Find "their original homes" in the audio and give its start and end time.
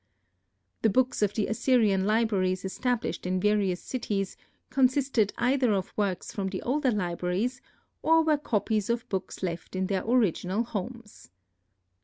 9.85-11.29